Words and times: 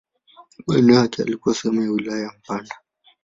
Maeneo 0.67 0.95
yake 0.95 1.21
yalikuwa 1.21 1.55
sehemu 1.55 1.81
ya 1.83 1.91
wilaya 1.91 2.21
ya 2.23 2.33
Mpanda. 2.39 2.75